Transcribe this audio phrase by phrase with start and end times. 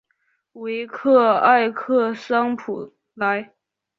[0.53, 3.53] 维克埃克桑普莱。